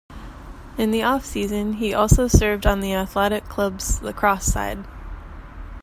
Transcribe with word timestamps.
In 0.79 0.89
the 0.89 1.03
off-season, 1.03 1.73
he 1.73 1.93
also 1.93 2.27
served 2.27 2.65
on 2.65 2.79
the 2.79 2.95
athletic 2.95 3.43
club's 3.43 4.01
lacrosse 4.01 4.45
side. 4.51 4.79